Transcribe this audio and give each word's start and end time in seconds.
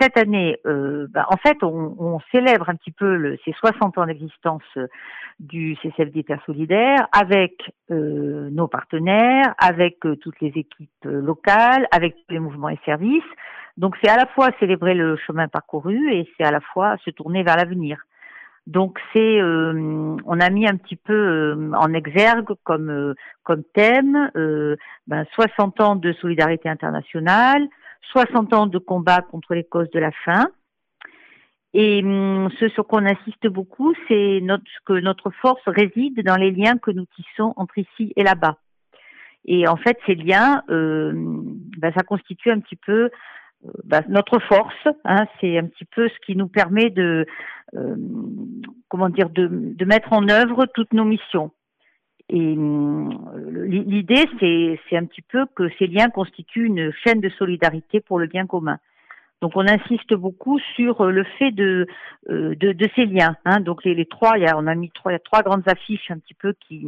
cette 0.00 0.16
année, 0.16 0.58
euh, 0.66 1.06
bah, 1.10 1.26
en 1.28 1.36
fait, 1.36 1.62
on, 1.62 1.94
on, 1.98 2.20
célèbre 2.32 2.68
un 2.68 2.74
petit 2.74 2.90
peu 2.90 3.16
le, 3.16 3.38
ces 3.44 3.52
60 3.52 3.98
ans 3.98 4.06
d'existence 4.06 4.62
euh, 4.76 4.86
du 5.40 5.76
CCFD 5.82 6.24
Terre 6.24 6.42
Solidaire 6.46 7.08
avec 7.12 7.72
euh, 7.90 8.48
nos 8.50 8.68
partenaires, 8.68 9.54
avec 9.58 10.04
euh, 10.06 10.16
toutes 10.16 10.40
les 10.40 10.52
équipes 10.56 11.04
locales, 11.04 11.86
avec 11.90 12.14
tous 12.16 12.34
les 12.34 12.40
mouvements 12.40 12.68
et 12.68 12.78
services. 12.84 13.22
Donc 13.76 13.96
c'est 14.02 14.10
à 14.10 14.16
la 14.16 14.26
fois 14.26 14.50
célébrer 14.60 14.94
le 14.94 15.16
chemin 15.16 15.48
parcouru 15.48 16.12
et 16.12 16.28
c'est 16.36 16.44
à 16.44 16.52
la 16.52 16.60
fois 16.60 16.96
se 17.04 17.10
tourner 17.10 17.42
vers 17.42 17.56
l'avenir. 17.56 17.98
Donc 18.66 18.98
c'est, 19.12 19.40
euh, 19.40 20.16
on 20.24 20.40
a 20.40 20.50
mis 20.50 20.66
un 20.66 20.76
petit 20.76 20.96
peu 20.96 21.12
euh, 21.12 21.72
en 21.74 21.92
exergue 21.92 22.54
comme 22.62 22.88
euh, 22.88 23.14
comme 23.42 23.62
thème 23.74 24.30
ben, 25.06 25.26
60 25.34 25.80
ans 25.80 25.96
de 25.96 26.12
solidarité 26.14 26.70
internationale, 26.70 27.68
60 28.10 28.52
ans 28.52 28.66
de 28.66 28.78
combat 28.78 29.22
contre 29.22 29.54
les 29.54 29.64
causes 29.64 29.90
de 29.90 29.98
la 29.98 30.12
faim. 30.24 30.48
Et 31.72 32.02
hum, 32.04 32.48
ce 32.60 32.68
sur 32.68 32.86
quoi 32.86 33.00
on 33.00 33.06
insiste 33.06 33.46
beaucoup, 33.48 33.94
c'est 34.08 34.40
que 34.84 35.00
notre 35.00 35.30
force 35.30 35.62
réside 35.66 36.22
dans 36.22 36.36
les 36.36 36.50
liens 36.50 36.78
que 36.78 36.90
nous 36.90 37.06
tissons 37.16 37.52
entre 37.56 37.78
ici 37.78 38.12
et 38.16 38.22
là-bas. 38.22 38.58
Et 39.46 39.68
en 39.68 39.76
fait, 39.76 39.98
ces 40.06 40.14
liens, 40.14 40.62
ben, 40.68 41.92
ça 41.94 42.02
constitue 42.02 42.50
un 42.50 42.60
petit 42.60 42.76
peu 42.76 43.10
bah, 43.84 44.02
notre 44.08 44.38
force, 44.40 44.88
hein, 45.04 45.26
c'est 45.40 45.58
un 45.58 45.66
petit 45.66 45.84
peu 45.84 46.08
ce 46.08 46.26
qui 46.26 46.36
nous 46.36 46.48
permet 46.48 46.90
de, 46.90 47.26
euh, 47.74 47.96
comment 48.88 49.08
dire, 49.08 49.30
de, 49.30 49.84
mettre 49.84 50.12
en 50.12 50.28
œuvre 50.28 50.66
toutes 50.74 50.92
nos 50.92 51.04
missions. 51.04 51.50
Et 52.34 52.56
euh, 52.58 53.64
l'idée, 53.64 54.24
c'est, 54.40 54.96
un 54.96 55.04
petit 55.04 55.22
peu 55.22 55.46
que 55.54 55.68
ces 55.78 55.86
liens 55.86 56.10
constituent 56.10 56.66
une 56.66 56.92
chaîne 57.04 57.20
de 57.20 57.28
solidarité 57.28 58.00
pour 58.00 58.18
le 58.18 58.26
bien 58.26 58.44
commun. 58.44 58.78
Donc, 59.40 59.52
on 59.54 59.68
insiste 59.68 60.14
beaucoup 60.14 60.58
sur 60.74 61.04
le 61.04 61.22
fait 61.38 61.52
de 61.52 61.86
euh, 62.30 62.56
ces 62.96 63.06
liens. 63.06 63.36
Hein. 63.44 63.60
Donc, 63.60 63.84
les, 63.84 64.06
trois, 64.06 64.34
on 64.56 64.66
a 64.66 64.74
mis 64.74 64.90
trois, 64.90 65.42
grandes 65.42 65.68
affiches 65.68 66.10
un 66.10 66.18
petit 66.18 66.34
peu 66.34 66.54
qui 66.66 66.84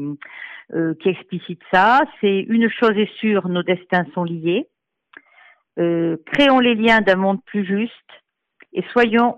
euh, 0.75 0.95
explicitent 1.05 1.63
ça. 1.73 2.01
C'est 2.21 2.41
une 2.49 2.69
chose 2.69 2.97
est 2.97 3.15
sûre, 3.19 3.49
nos 3.49 3.63
destins 3.63 4.05
sont 4.15 4.25
liés. 4.25 4.67
Euh, 5.79 6.17
créons 6.33 6.59
les 6.59 6.75
liens 6.75 7.03
d'un 7.03 7.17
monde 7.17 7.39
plus 7.45 7.65
juste 7.65 7.93
et 8.73 8.83
soyons 8.91 9.37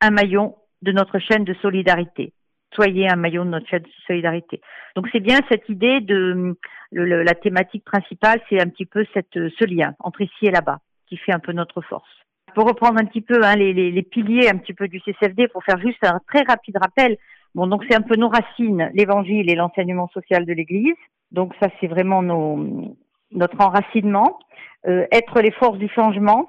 un 0.00 0.10
maillon 0.10 0.54
de 0.80 0.92
notre 0.92 1.18
chaîne 1.18 1.44
de 1.44 1.52
solidarité. 1.54 2.32
Soyez 2.74 3.08
un 3.10 3.16
maillon 3.16 3.44
de 3.44 3.50
notre 3.50 3.68
chaîne 3.68 3.82
de 3.82 3.88
solidarité. 4.06 4.60
Donc 4.96 5.08
c'est 5.12 5.20
bien 5.20 5.40
cette 5.50 5.68
idée 5.68 6.00
de 6.00 6.56
la 6.92 7.34
thématique 7.34 7.84
principale, 7.84 8.40
c'est 8.48 8.60
un 8.60 8.68
petit 8.68 8.86
peu 8.86 9.04
cette, 9.14 9.34
ce 9.34 9.64
lien 9.64 9.94
entre 10.00 10.20
ici 10.20 10.46
et 10.46 10.50
là-bas 10.50 10.80
qui 11.10 11.16
fait 11.18 11.32
un 11.32 11.40
peu 11.40 11.52
notre 11.52 11.82
force. 11.82 12.08
Pour 12.54 12.66
reprendre 12.66 13.00
un 13.00 13.04
petit 13.04 13.20
peu 13.20 13.44
hein, 13.44 13.56
les, 13.56 14.02
piliers 14.02 14.48
un 14.48 14.56
petit 14.56 14.72
peu 14.72 14.88
du 14.88 15.00
CCFD, 15.00 15.48
pour 15.48 15.62
faire 15.64 15.78
juste 15.78 16.02
un 16.02 16.20
très 16.26 16.42
rapide 16.48 16.78
rappel. 16.78 17.16
Bon, 17.54 17.66
donc 17.66 17.84
c'est 17.88 17.96
un 17.96 18.00
peu 18.00 18.16
nos 18.16 18.28
racines, 18.28 18.90
l'Évangile 18.94 19.50
et 19.50 19.54
l'enseignement 19.54 20.08
social 20.08 20.46
de 20.46 20.52
l'Église. 20.52 20.94
Donc 21.32 21.52
ça, 21.60 21.68
c'est 21.80 21.86
vraiment 21.86 22.22
notre 22.22 23.60
enracinement, 23.60 24.38
euh, 24.86 25.06
être 25.12 25.40
les 25.40 25.52
forces 25.52 25.78
du 25.78 25.88
changement 25.88 26.48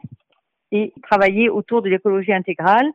et 0.72 0.94
travailler 1.04 1.50
autour 1.50 1.82
de 1.82 1.90
l'écologie 1.90 2.34
intégrale, 2.34 2.86
euh, 2.86 2.92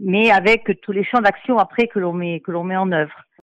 mais 0.00 0.30
avec 0.30 0.80
tous 0.82 0.92
les 0.92 1.04
champs 1.04 1.20
d'action 1.20 1.58
après 1.58 1.88
que 1.88 1.98
l'on 1.98 2.12
met 2.12 2.40
que 2.40 2.50
l'on 2.50 2.64
met 2.64 2.76
en 2.76 2.90
œuvre. 2.92 3.24